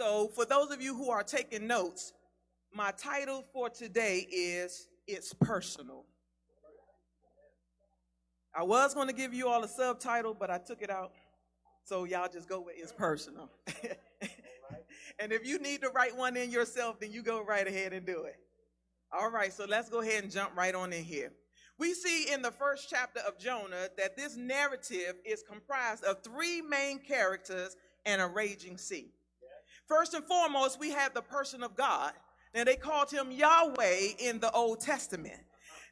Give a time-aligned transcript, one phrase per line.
[0.00, 2.14] So, for those of you who are taking notes,
[2.72, 6.06] my title for today is It's Personal.
[8.56, 11.12] I was going to give you all a subtitle, but I took it out.
[11.84, 13.50] So, y'all just go with It's Personal.
[15.18, 18.06] and if you need to write one in yourself, then you go right ahead and
[18.06, 18.36] do it.
[19.12, 21.30] All right, so let's go ahead and jump right on in here.
[21.78, 26.62] We see in the first chapter of Jonah that this narrative is comprised of three
[26.62, 27.76] main characters
[28.06, 29.12] and a raging sea.
[29.90, 32.12] First and foremost, we have the person of God.
[32.54, 35.40] and they called him Yahweh in the Old Testament.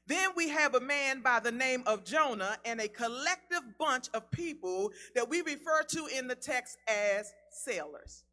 [0.09, 4.29] Then we have a man by the name of Jonah and a collective bunch of
[4.33, 8.25] people that we refer to in the text as sailors.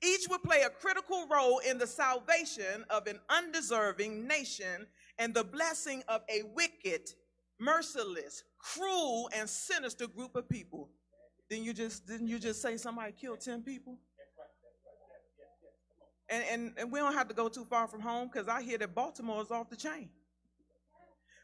[0.00, 4.86] Each would play a critical role in the salvation of an undeserving nation
[5.18, 7.14] and the blessing of a wicked,
[7.58, 10.88] merciless, cruel, and sinister group of people.
[11.48, 13.98] Didn't you just didn't you just say somebody killed 10 people?
[16.32, 18.78] And, and, and we don't have to go too far from home because I hear
[18.78, 20.08] that Baltimore is off the chain.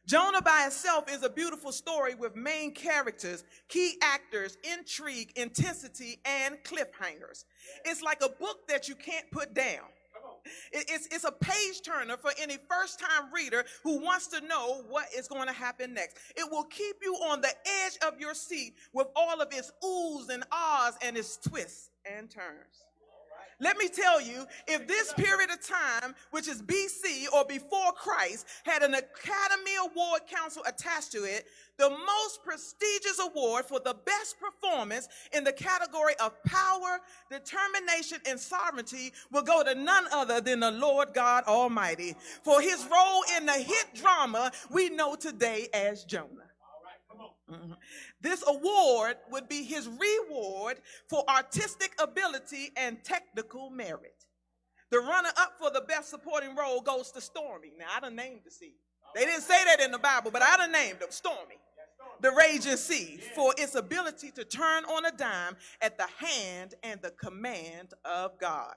[0.06, 6.56] Jonah by itself is a beautiful story with main characters, key actors, intrigue, intensity, and
[6.64, 7.44] cliffhangers.
[7.84, 9.84] It's like a book that you can't put down.
[10.72, 15.08] It's, it's a page turner for any first time reader who wants to know what
[15.14, 16.16] is going to happen next.
[16.34, 17.52] It will keep you on the
[17.84, 22.30] edge of your seat with all of its oohs and ahs and its twists and
[22.30, 22.86] turns.
[23.60, 28.46] Let me tell you, if this period of time, which is BC or before Christ,
[28.62, 34.36] had an Academy Award Council attached to it, the most prestigious award for the best
[34.38, 40.60] performance in the category of power, determination, and sovereignty will go to none other than
[40.60, 46.04] the Lord God Almighty for his role in the hit drama we know today as
[46.04, 46.47] Jonah.
[47.50, 47.72] Mm-hmm.
[48.20, 54.24] This award would be his reward for artistic ability and technical merit.
[54.90, 57.72] The runner up for the best supporting role goes to Stormy.
[57.78, 58.74] Now, I done named the sea.
[59.14, 61.56] They didn't say that in the Bible, but I done named them Stormy.
[62.20, 67.00] The raging sea for its ability to turn on a dime at the hand and
[67.00, 68.74] the command of God.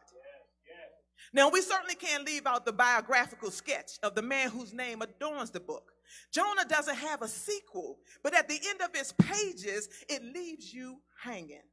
[1.33, 5.49] Now, we certainly can't leave out the biographical sketch of the man whose name adorns
[5.49, 5.93] the book.
[6.31, 10.97] Jonah doesn't have a sequel, but at the end of its pages, it leaves you
[11.23, 11.63] hanging.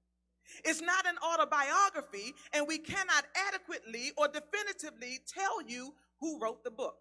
[0.64, 6.70] It's not an autobiography, and we cannot adequately or definitively tell you who wrote the
[6.70, 6.96] book.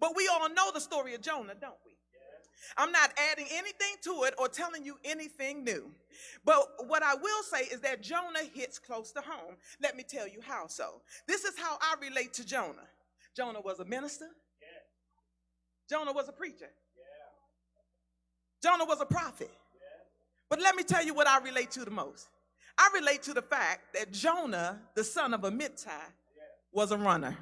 [0.00, 1.97] But we all know the story of Jonah, don't we?
[2.76, 5.90] I'm not adding anything to it or telling you anything new.
[6.44, 9.56] But what I will say is that Jonah hits close to home.
[9.80, 11.00] Let me tell you how so.
[11.26, 12.88] This is how I relate to Jonah.
[13.36, 14.28] Jonah was a minister,
[15.88, 16.70] Jonah was a preacher.
[18.62, 19.50] Jonah was a prophet.
[20.50, 22.28] But let me tell you what I relate to the most.
[22.76, 25.90] I relate to the fact that Jonah, the son of a Amittai,
[26.72, 27.36] was a runner.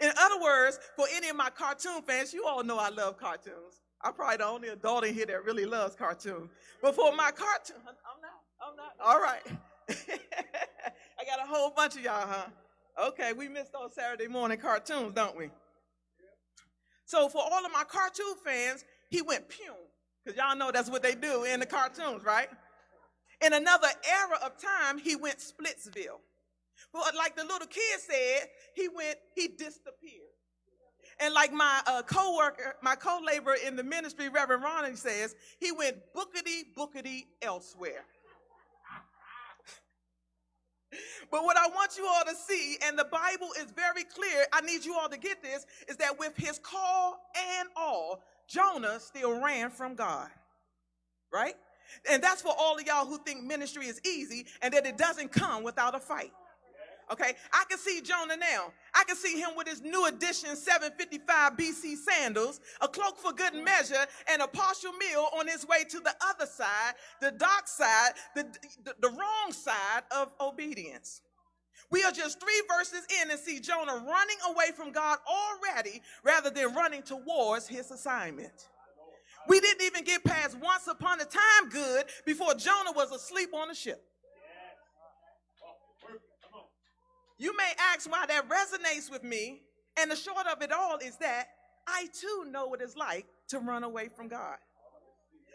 [0.00, 3.80] In other words, for any of my cartoon fans, you all know I love cartoons.
[4.02, 6.50] I'm probably the only adult in here that really loves cartoons.
[6.80, 8.92] But for my cartoon, I'm not, I'm not.
[9.04, 9.42] All right.
[9.88, 12.46] I got a whole bunch of y'all, huh?
[13.08, 15.50] Okay, we missed those Saturday morning cartoons, don't we?
[17.06, 19.72] So for all of my cartoon fans, he went pew,
[20.22, 22.48] because y'all know that's what they do in the cartoons, right?
[23.44, 26.20] In another era of time, he went Splitsville.
[26.92, 30.34] But like the little kid said, he went, he disappeared.
[31.20, 35.96] And like my uh, co-worker, my co-laborer in the ministry, Reverend Ronnie says, he went
[36.14, 38.04] bookity bookity elsewhere.
[41.30, 44.62] But what I want you all to see, and the Bible is very clear, I
[44.62, 47.20] need you all to get this, is that with his call
[47.58, 50.30] and all, Jonah still ran from God.
[51.30, 51.54] Right?
[52.10, 55.30] And that's for all of y'all who think ministry is easy and that it doesn't
[55.30, 56.32] come without a fight.
[57.10, 58.72] Okay, I can see Jonah now.
[58.94, 63.54] I can see him with his new edition 755 BC sandals, a cloak for good
[63.54, 68.12] measure, and a partial meal on his way to the other side, the dark side,
[68.34, 68.44] the,
[68.84, 71.22] the, the wrong side of obedience.
[71.90, 76.50] We are just three verses in and see Jonah running away from God already rather
[76.50, 78.68] than running towards his assignment.
[79.48, 83.68] We didn't even get past once upon a time good before Jonah was asleep on
[83.68, 84.04] the ship.
[87.38, 89.62] You may ask why that resonates with me.
[89.96, 91.48] And the short of it all is that
[91.86, 94.56] I too know what it's like to run away from God.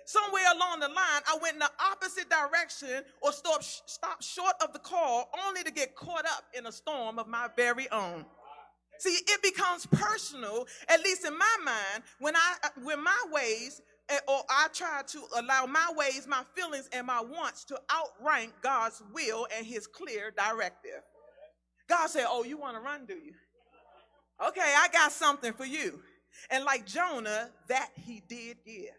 [0.06, 4.74] Somewhere along the line, I went in the opposite direction or stopped, stopped short of
[4.74, 8.26] the call only to get caught up in a storm of my very own.
[9.00, 14.20] See, it becomes personal, at least in my mind, when I when my ways eh,
[14.28, 19.02] or I try to allow my ways, my feelings, and my wants to outrank God's
[19.14, 21.02] will and his clear directive.
[21.94, 23.34] God said, Oh, you want to run, do you?
[24.48, 26.00] Okay, I got something for you.
[26.50, 28.96] And like Jonah, that he did give.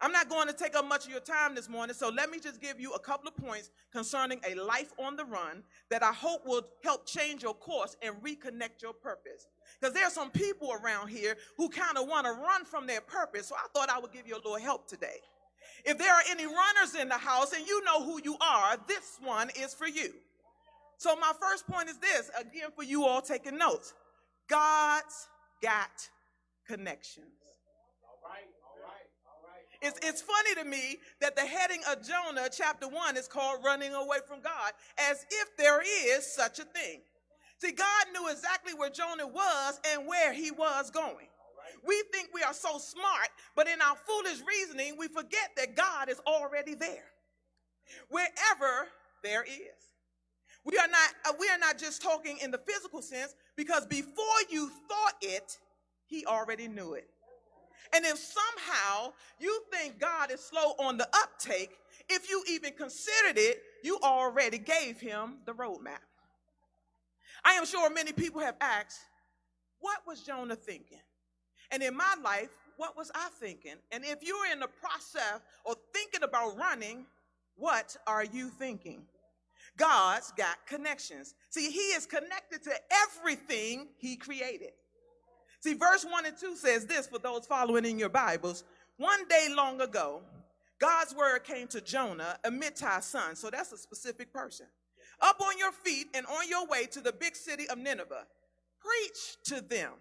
[0.00, 2.38] I'm not going to take up much of your time this morning, so let me
[2.38, 6.12] just give you a couple of points concerning a life on the run that I
[6.12, 9.48] hope will help change your course and reconnect your purpose.
[9.78, 13.02] Because there are some people around here who kind of want to run from their
[13.02, 15.18] purpose, so I thought I would give you a little help today.
[15.84, 19.18] If there are any runners in the house and you know who you are, this
[19.22, 20.14] one is for you.
[20.98, 23.94] So, my first point is this again, for you all taking notes
[24.48, 25.28] God's
[25.62, 26.08] got
[26.66, 27.26] connections.
[28.02, 29.64] All right, all right, all right.
[29.80, 33.94] It's, it's funny to me that the heading of Jonah, chapter 1, is called Running
[33.94, 37.00] Away from God, as if there is such a thing.
[37.58, 41.26] See, God knew exactly where Jonah was and where he was going.
[41.86, 46.08] We think we are so smart, but in our foolish reasoning, we forget that God
[46.08, 47.04] is already there.
[48.10, 48.88] Wherever
[49.22, 49.87] there is.
[50.68, 54.24] We are not uh, we are not just talking in the physical sense because before
[54.50, 55.56] you thought it,
[56.04, 57.08] he already knew it.
[57.94, 61.70] And if somehow you think God is slow on the uptake,
[62.10, 66.04] if you even considered it, you already gave him the roadmap.
[67.46, 68.98] I am sure many people have asked,
[69.80, 71.00] what was Jonah thinking?
[71.70, 73.76] And in my life, what was I thinking?
[73.90, 77.06] And if you're in the process or thinking about running,
[77.56, 79.06] what are you thinking?
[79.78, 81.34] God's got connections.
[81.48, 82.72] See, he is connected to
[83.06, 84.72] everything he created.
[85.60, 88.64] See, verse 1 and 2 says this for those following in your Bibles.
[88.98, 90.20] One day long ago,
[90.78, 93.34] God's word came to Jonah, Amittai's son.
[93.36, 94.66] So that's a specific person.
[95.20, 98.26] Up on your feet and on your way to the big city of Nineveh.
[98.80, 99.92] Preach to them.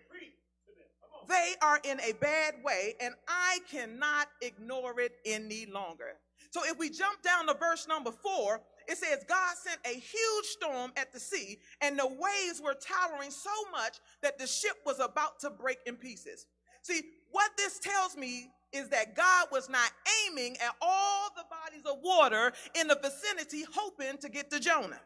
[1.28, 6.14] They are in a bad way, and I cannot ignore it any longer.
[6.52, 10.46] So if we jump down to verse number four, it says God sent a huge
[10.46, 15.00] storm at the sea, and the waves were towering so much that the ship was
[15.00, 16.46] about to break in pieces.
[16.82, 17.02] See,
[17.32, 19.90] what this tells me is that God was not
[20.26, 25.00] aiming at all the bodies of water in the vicinity, hoping to get to Jonah.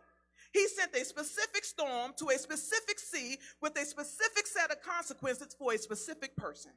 [0.51, 5.55] He sent a specific storm to a specific sea with a specific set of consequences
[5.57, 6.71] for a specific person.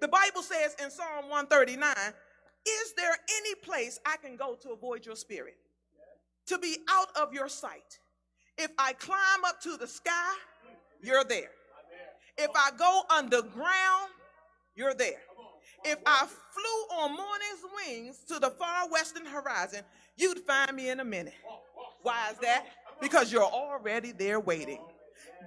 [0.00, 1.94] The Bible says in Psalm 139
[2.66, 5.56] Is there any place I can go to avoid your spirit?
[6.48, 7.98] To be out of your sight.
[8.56, 10.34] If I climb up to the sky,
[11.02, 11.50] you're there.
[12.36, 14.10] If I go underground,
[14.74, 15.20] you're there.
[15.84, 19.82] If I flew on morning's wings to the far western horizon,
[20.16, 21.34] you'd find me in a minute.
[22.02, 22.66] Why is that?
[23.00, 24.80] Because you're already there waiting.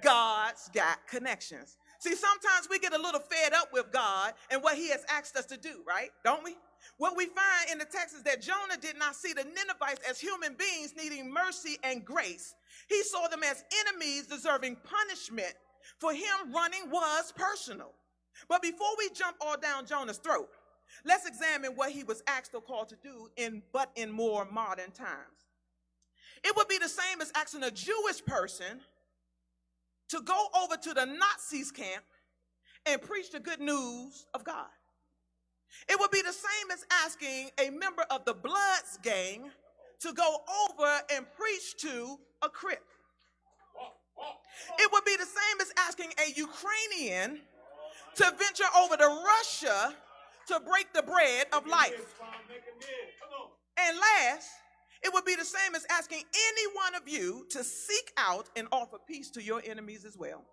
[0.02, 1.76] God's got connections.
[1.98, 5.36] See, sometimes we get a little fed up with God and what He has asked
[5.36, 6.10] us to do, right?
[6.24, 6.56] Don't we?
[6.98, 10.20] What we find in the text is that Jonah did not see the Ninevites as
[10.20, 12.54] human beings needing mercy and grace.
[12.88, 15.54] He saw them as enemies deserving punishment.
[15.98, 17.92] For him, running was personal.
[18.48, 20.48] But before we jump all down Jonah's throat,
[21.04, 24.90] let's examine what he was asked or called to do in but in more modern
[24.90, 25.48] times.
[26.44, 28.80] It would be the same as asking a Jewish person
[30.08, 32.04] to go over to the Nazis camp
[32.84, 34.66] and preach the good news of God.
[35.88, 39.50] It would be the same as asking a member of the Bloods gang
[40.00, 42.84] to go over and preach to a Crip.
[44.78, 47.40] It would be the same as asking a Ukrainian
[48.16, 49.94] to venture over to Russia
[50.48, 52.20] to break the bread of life.
[53.78, 54.48] And last,
[55.02, 58.68] it would be the same as asking any one of you to seek out and
[58.70, 60.44] offer peace to your enemies as well.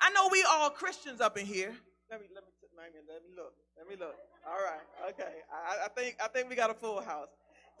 [0.00, 1.76] I know we all Christians up in here.
[2.10, 3.54] Let me let me let me, let me look.
[3.78, 4.16] Let me look.
[4.46, 5.10] All right.
[5.10, 5.32] Okay.
[5.52, 7.28] I, I think I think we got a full house.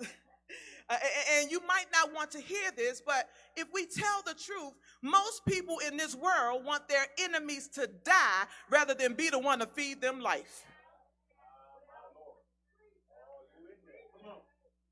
[0.00, 5.44] and you might not want to hear this, but if we tell the truth, most
[5.46, 9.66] people in this world want their enemies to die rather than be the one to
[9.66, 10.64] feed them life.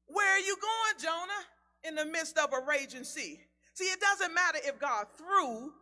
[0.07, 1.47] Where are you going, Jonah?
[1.85, 3.41] In the midst of a raging sea.
[3.75, 5.73] See, it doesn't matter if God threw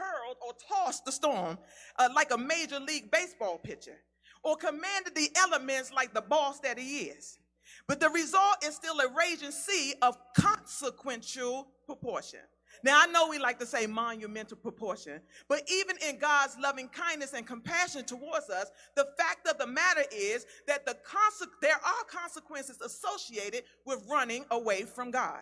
[0.00, 1.58] hurled or tossed the storm
[1.98, 3.96] uh, like a major league baseball pitcher
[4.42, 7.38] or commanded the elements like the boss that he is.
[7.86, 12.40] But the result is still a raging sea of consequential proportion.
[12.82, 17.32] Now, I know we like to say monumental proportion, but even in God's loving kindness
[17.34, 22.04] and compassion towards us, the fact of the matter is that the conse- there are
[22.08, 25.40] consequences associated with running away from God.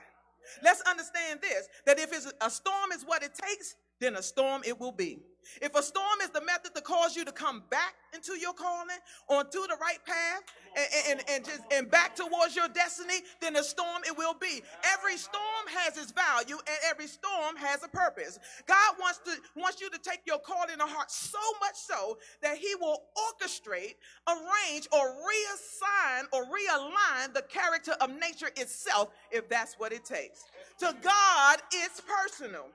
[0.62, 4.78] Let's understand this that if a storm is what it takes, then a storm it
[4.78, 5.18] will be.
[5.62, 8.96] If a storm is the method to cause you to come back into your calling,
[9.28, 10.42] onto the right path,
[10.76, 14.62] and, and, and, just and back towards your destiny, then a storm it will be.
[14.92, 18.38] Every storm has its value, and every storm has a purpose.
[18.66, 22.56] God wants to wants you to take your calling in heart so much so that
[22.58, 23.94] He will orchestrate,
[24.28, 30.44] arrange, or reassign or realign the character of nature itself, if that's what it takes.
[30.80, 32.68] To God, it's personal.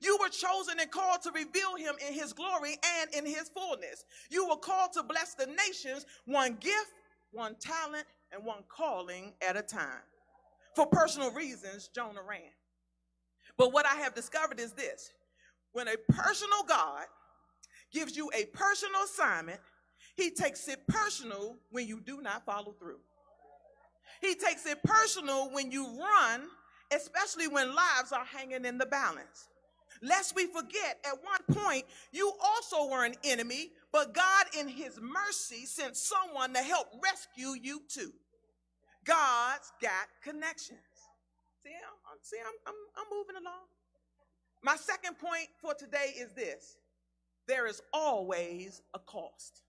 [0.00, 4.04] You were chosen and called to reveal him in his glory and in his fullness.
[4.30, 6.92] You were called to bless the nations, one gift,
[7.32, 10.02] one talent, and one calling at a time.
[10.74, 12.40] For personal reasons, Jonah ran.
[13.56, 15.12] But what I have discovered is this
[15.72, 17.04] when a personal God
[17.92, 19.60] gives you a personal assignment,
[20.16, 23.00] he takes it personal when you do not follow through.
[24.20, 26.42] He takes it personal when you run,
[26.94, 29.48] especially when lives are hanging in the balance.
[30.02, 34.98] Lest we forget, at one point, you also were an enemy, but God, in His
[35.00, 38.12] mercy, sent someone to help rescue you too.
[39.04, 40.78] God's got connections.
[41.62, 43.66] See, I'm, see, I'm, I'm, I'm moving along.
[44.62, 46.76] My second point for today is this
[47.46, 49.62] there is always a cost.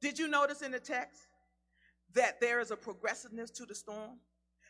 [0.00, 1.20] Did you notice in the text
[2.14, 4.18] that there is a progressiveness to the storm?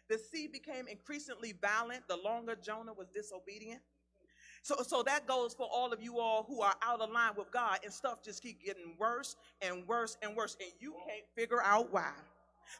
[0.09, 3.81] The sea became increasingly violent the longer Jonah was disobedient.
[4.63, 7.51] So, so that goes for all of you all who are out of line with
[7.51, 11.63] God and stuff just keep getting worse and worse and worse, and you can't figure
[11.63, 12.13] out why.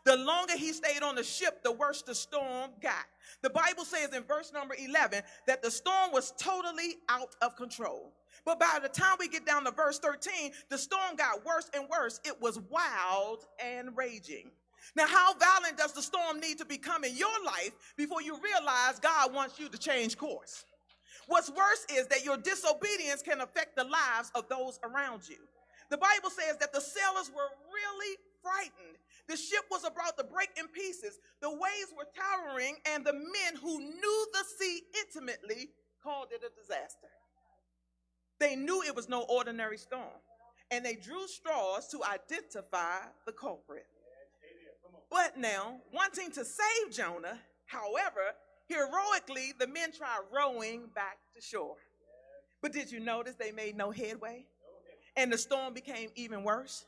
[0.05, 3.07] The longer he stayed on the ship, the worse the storm got.
[3.43, 8.13] The Bible says in verse number 11 that the storm was totally out of control.
[8.45, 11.89] But by the time we get down to verse 13, the storm got worse and
[11.89, 12.21] worse.
[12.25, 14.51] It was wild and raging.
[14.97, 18.99] Now, how violent does the storm need to become in your life before you realize
[18.99, 20.65] God wants you to change course?
[21.27, 25.39] What's worse is that your disobedience can affect the lives of those around you.
[25.91, 28.97] The Bible says that the sailors were really frightened.
[29.29, 31.19] The ship was about to break in pieces.
[31.41, 35.71] The waves were towering, and the men who knew the sea intimately
[36.03, 37.09] called it a disaster.
[38.39, 40.19] They knew it was no ordinary storm,
[40.71, 43.87] and they drew straws to identify the culprit.
[45.11, 48.35] But now, wanting to save Jonah, however,
[48.71, 51.77] Heroically, the men tried rowing back to shore.
[52.63, 54.47] But did you notice they made no headway?
[55.17, 56.87] And the storm became even worse?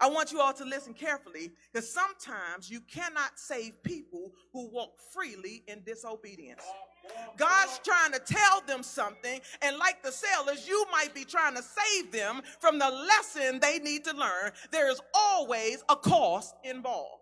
[0.00, 4.98] I want you all to listen carefully because sometimes you cannot save people who walk
[5.12, 6.64] freely in disobedience.
[7.36, 11.62] God's trying to tell them something, and like the sailors, you might be trying to
[11.62, 14.50] save them from the lesson they need to learn.
[14.72, 17.20] There is always a cost involved.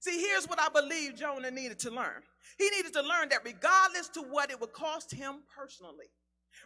[0.00, 2.22] See, here's what I believe Jonah needed to learn
[2.58, 6.06] he needed to learn that regardless to what it would cost him personally,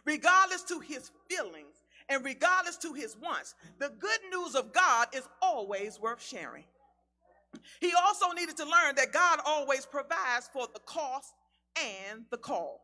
[0.05, 5.27] regardless to his feelings, and regardless to his wants, the good news of God is
[5.41, 6.65] always worth sharing.
[7.79, 11.33] He also needed to learn that God always provides for the cost
[11.75, 12.81] and the call.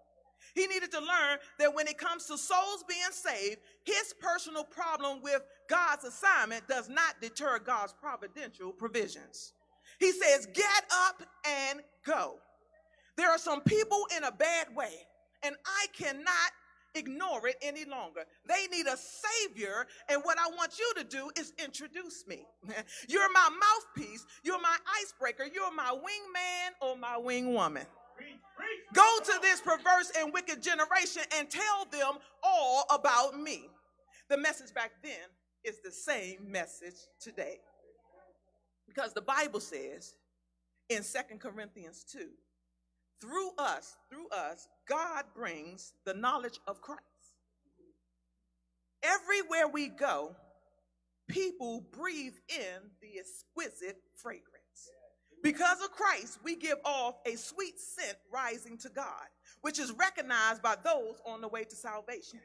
[0.53, 5.21] He needed to learn that when it comes to souls being saved, his personal problem
[5.21, 9.53] with God's assignment does not deter God's providential provisions.
[9.99, 12.35] He says, Get up and go.
[13.17, 14.93] There are some people in a bad way,
[15.43, 16.51] and I cannot
[16.93, 18.21] ignore it any longer.
[18.47, 22.45] They need a savior, and what I want you to do is introduce me.
[23.09, 27.85] You're my mouthpiece, you're my icebreaker, you're my wingman or my wingwoman.
[28.93, 33.69] Go to this perverse and wicked generation and tell them all about me.
[34.29, 35.13] The message back then
[35.63, 37.57] is the same message today.
[38.87, 40.15] Because the Bible says
[40.89, 42.27] in Second Corinthians 2
[43.21, 47.01] through us, through us, God brings the knowledge of Christ.
[49.03, 50.35] Everywhere we go,
[51.27, 54.43] people breathe in the exquisite fragrance.
[55.43, 59.27] Because of Christ, we give off a sweet scent rising to God,
[59.61, 62.39] which is recognized by those on the way to salvation.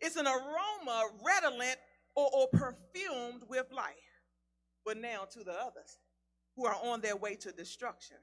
[0.00, 1.76] It's an aroma redolent
[2.14, 3.94] or, or perfumed with life.
[4.84, 5.98] But now to the others
[6.56, 8.18] who are on their way to destruction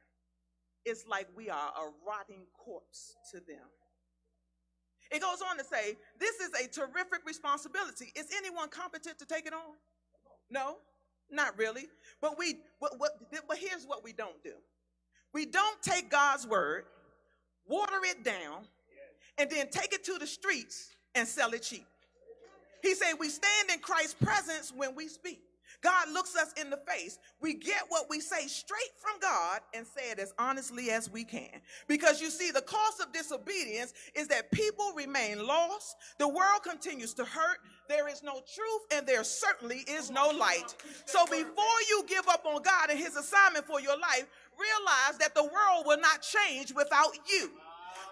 [0.85, 3.67] it's like we are a rotting corpse to them.
[5.11, 8.13] It goes on to say, this is a terrific responsibility.
[8.15, 9.75] Is anyone competent to take it on?
[10.49, 10.77] No,
[11.29, 11.87] not really.
[12.21, 14.53] But we but, but here's what we don't do.
[15.33, 16.85] We don't take God's word,
[17.67, 18.63] water it down,
[19.37, 21.85] and then take it to the streets and sell it cheap.
[22.81, 25.41] He said we stand in Christ's presence when we speak.
[25.81, 27.17] God looks us in the face.
[27.41, 31.23] We get what we say straight from God and say it as honestly as we
[31.23, 31.61] can.
[31.87, 37.13] Because you see, the cost of disobedience is that people remain lost, the world continues
[37.15, 40.75] to hurt, there is no truth, and there certainly is no light.
[41.05, 45.35] So before you give up on God and his assignment for your life, realize that
[45.35, 47.51] the world will not change without you.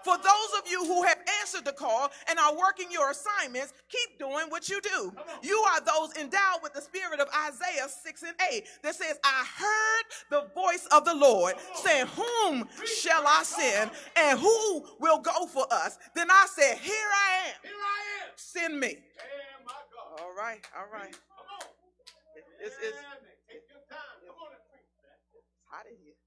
[0.04, 4.18] For those of you who have answered the call and are working your assignments, keep
[4.18, 5.12] doing what you do.
[5.42, 9.44] You are those endowed with the spirit of Isaiah 6 and 8 that says, I
[9.56, 15.46] heard the voice of the Lord saying, Whom shall I send and who will go
[15.46, 15.98] for us?
[16.14, 17.54] Then I said, Here I am.
[17.62, 18.32] Here I am.
[18.36, 18.88] Send me.
[18.88, 20.20] Yeah, my God.
[20.22, 21.14] All right, all right.
[22.60, 23.34] It's, it's, Yeah, man.
[23.48, 24.16] Take your time.
[24.26, 25.18] Come on and preach that.
[25.34, 26.18] it's hot in here.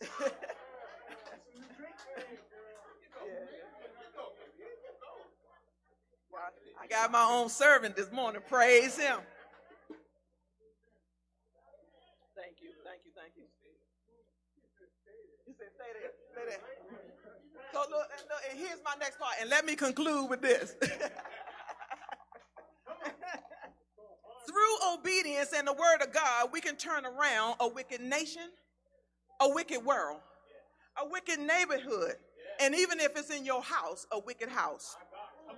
[0.00, 1.94] That's a new drink.
[6.80, 8.42] I got my own servant this morning.
[8.48, 9.18] Praise him.
[12.36, 13.44] Thank you, thank you, thank you.
[15.46, 16.60] You said stay there, stay there.
[17.72, 20.74] So look, look, and here's my next part, and let me conclude with this.
[24.46, 28.50] Through obedience and the word of God, we can turn around a wicked nation,
[29.40, 30.20] a wicked world,
[31.02, 32.14] a wicked neighborhood,
[32.60, 34.96] and even if it's in your house, a wicked house.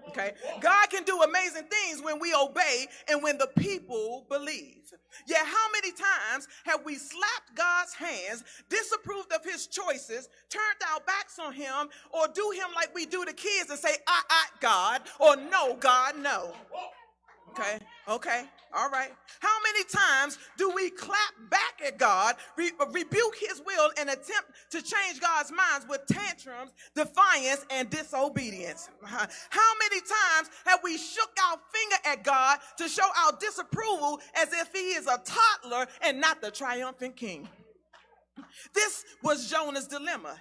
[0.09, 0.33] Okay?
[0.61, 4.93] God can do amazing things when we obey and when the people believe.
[5.27, 11.01] Yet, how many times have we slapped God's hands, disapproved of his choices, turned our
[11.07, 14.47] backs on him, or do him like we do the kids and say, I, I,
[14.61, 16.53] God, or no, God, no?
[17.51, 17.79] Okay,
[18.09, 18.45] okay,
[18.75, 19.11] all right.
[19.41, 24.53] How many times do we clap back at God, re- rebuke his will, and attempt
[24.71, 28.91] to change God's minds with tantrums, defiance, and disobedience?
[29.03, 34.53] How many times have we shook our finger at God to show our disapproval as
[34.53, 37.49] if he is a toddler and not the triumphant king?
[38.75, 40.37] This was Jonah's dilemma,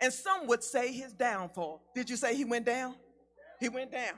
[0.00, 1.82] and some would say his downfall.
[1.94, 2.96] Did you say he went down?
[3.60, 4.14] He went down.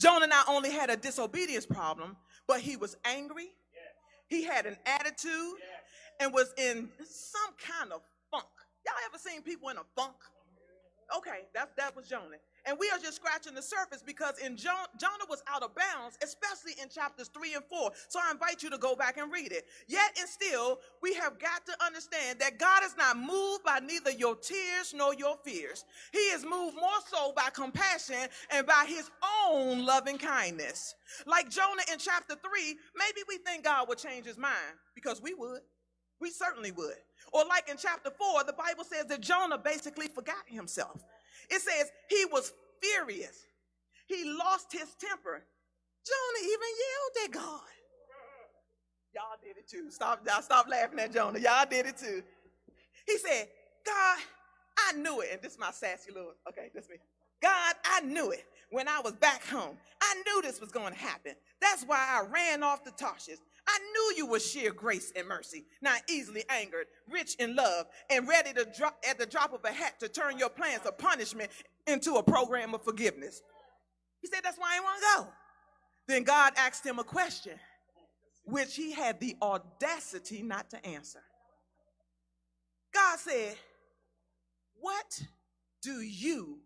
[0.00, 3.48] Jonah not only had a disobedience problem, but he was angry.
[4.28, 5.54] He had an attitude
[6.20, 8.44] and was in some kind of funk.
[8.84, 10.14] Y'all ever seen people in a funk?
[11.14, 12.36] Okay, that, that was Jonah.
[12.64, 16.18] And we are just scratching the surface because in Jonah, Jonah was out of bounds,
[16.22, 17.92] especially in chapters three and four.
[18.08, 19.66] So I invite you to go back and read it.
[19.86, 24.10] Yet and still, we have got to understand that God is not moved by neither
[24.10, 25.84] your tears nor your fears.
[26.12, 29.08] He is moved more so by compassion and by his
[29.48, 30.96] own loving kindness.
[31.24, 35.34] Like Jonah in chapter three, maybe we think God would change his mind because we
[35.34, 35.60] would.
[36.20, 36.96] We certainly would.
[37.32, 41.02] Or like in chapter four, the Bible says that Jonah basically forgot himself.
[41.50, 42.52] It says he was
[42.82, 43.44] furious.
[44.06, 45.44] He lost his temper.
[46.06, 47.60] Jonah even yelled at God.
[49.14, 49.90] Y'all did it too.
[49.90, 51.38] Stop, y'all stop laughing at Jonah.
[51.38, 52.22] Y'all did it too.
[53.06, 53.48] He said,
[53.84, 54.18] God,
[54.78, 55.30] I knew it.
[55.32, 56.96] And this is my sassy little, okay, this me.
[57.42, 59.76] God, I knew it when I was back home.
[60.00, 61.32] I knew this was going to happen.
[61.60, 63.38] That's why I ran off to Tarshish.
[63.68, 68.28] I knew you were sheer grace and mercy, not easily angered, rich in love, and
[68.28, 71.50] ready to drop at the drop of a hat to turn your plans of punishment
[71.86, 73.42] into a program of forgiveness.
[74.20, 75.28] He said, That's why I want to go.
[76.08, 77.58] Then God asked him a question,
[78.44, 81.22] which he had the audacity not to answer.
[82.94, 83.56] God said,
[84.80, 85.20] What
[85.82, 86.60] do you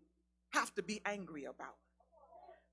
[0.51, 1.75] have to be angry about?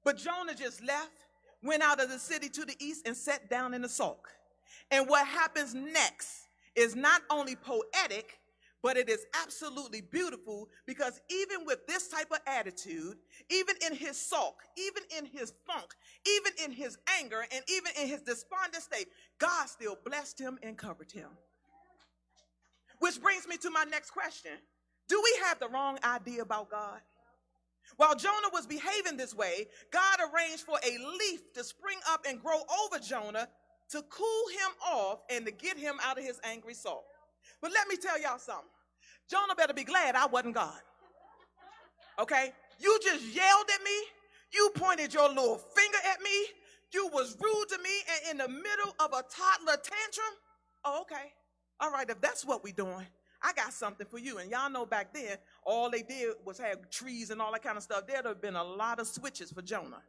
[0.04, 1.24] But Jonah just left
[1.62, 4.28] went out of the city to the east and sat down in the sulk.
[4.90, 8.38] And what happens next is not only poetic,
[8.82, 13.16] but it is absolutely beautiful because even with this type of attitude,
[13.50, 15.94] even in his sulk, even in his funk,
[16.26, 20.78] even in his anger, and even in his despondent state, God still blessed him and
[20.78, 21.28] covered him.
[23.00, 24.52] Which brings me to my next question
[25.08, 27.00] Do we have the wrong idea about God?
[27.96, 32.40] While Jonah was behaving this way, God arranged for a leaf to spring up and
[32.40, 33.48] grow over Jonah
[33.90, 37.04] to cool him off and to get him out of his angry soul.
[37.60, 38.68] But let me tell y'all something.
[39.30, 40.80] Jonah better be glad I wasn't God.
[42.18, 42.52] Okay?
[42.78, 43.90] You just yelled at me.
[44.52, 46.46] You pointed your little finger at me.
[46.92, 47.90] You was rude to me
[48.28, 50.34] and in the middle of a toddler tantrum.
[50.84, 51.32] Oh, okay.
[51.80, 53.06] All right, if that's what we doing,
[53.42, 54.38] I got something for you.
[54.38, 57.76] And y'all know back then, all they did was have trees and all that kind
[57.76, 58.06] of stuff.
[58.06, 60.02] There'd have been a lot of switches for Jonah.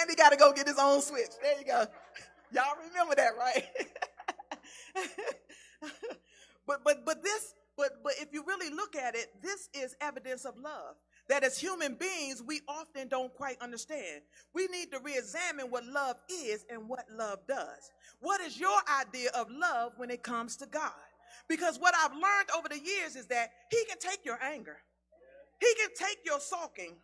[0.00, 1.30] and he got to go get his own switch.
[1.42, 1.86] There you go.
[2.52, 3.64] Y'all remember that, right?
[6.66, 10.44] but but but this But but if you really look at it, this is evidence
[10.44, 10.96] of love.
[11.28, 14.22] That as human beings, we often don't quite understand.
[14.54, 17.90] We need to re-examine what love is and what love does.
[18.20, 20.92] What is your idea of love when it comes to God?
[21.48, 24.78] Because what I've learned over the years is that He can take your anger,
[25.60, 26.94] He can take your sulking,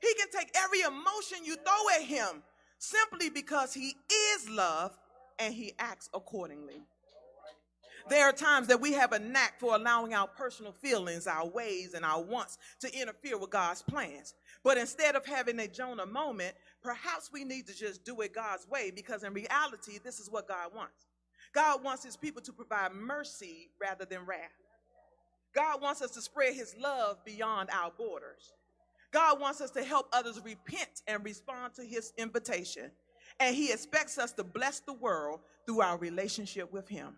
[0.00, 2.42] He can take every emotion you throw at Him
[2.78, 4.96] simply because He is love
[5.38, 6.82] and He acts accordingly.
[8.08, 11.94] There are times that we have a knack for allowing our personal feelings, our ways,
[11.94, 14.34] and our wants to interfere with God's plans.
[14.64, 18.68] But instead of having a Jonah moment, perhaps we need to just do it God's
[18.68, 21.06] way because in reality, this is what God wants.
[21.52, 24.50] God wants his people to provide mercy rather than wrath.
[25.54, 28.52] God wants us to spread his love beyond our borders.
[29.12, 32.90] God wants us to help others repent and respond to his invitation.
[33.38, 37.16] And he expects us to bless the world through our relationship with him.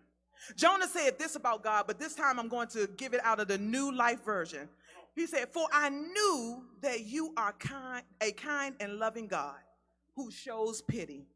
[0.56, 3.48] Jonah said this about God, but this time I'm going to give it out of
[3.48, 4.68] the new life version.
[5.14, 9.56] He said, For I knew that you are kind, a kind and loving God
[10.16, 11.26] who shows pity.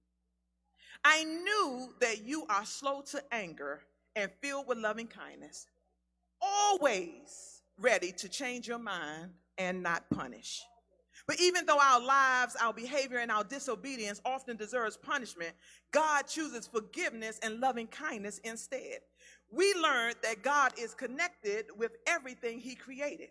[1.04, 3.82] I knew that you are slow to anger
[4.16, 5.66] and filled with loving kindness,
[6.40, 10.62] always ready to change your mind and not punish.
[11.28, 15.52] But even though our lives, our behavior, and our disobedience often deserves punishment,
[15.92, 19.00] God chooses forgiveness and loving kindness instead.
[19.50, 23.28] We learned that God is connected with everything He created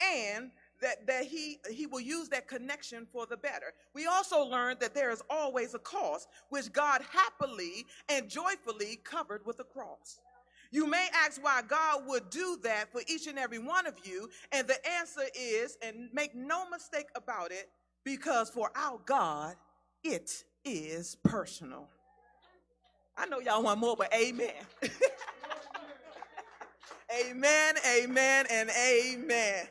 [0.00, 3.72] and that, that he, he will use that connection for the better.
[3.94, 9.44] We also learned that there is always a cost, which God happily and joyfully covered
[9.46, 10.20] with a cross.
[10.70, 14.28] You may ask why God would do that for each and every one of you,
[14.52, 17.68] and the answer is, and make no mistake about it,
[18.04, 19.56] because for our God,
[20.02, 21.88] it is personal.
[23.16, 24.50] I know y'all want more, but amen.
[27.20, 29.66] amen, amen, and amen.